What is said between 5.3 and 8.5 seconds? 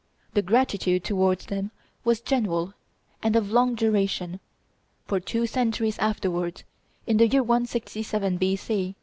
centuries afterwards (in the year 167